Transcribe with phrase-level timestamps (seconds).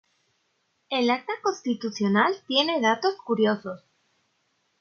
[0.89, 3.83] El acta constitucional tiene datos curiosos.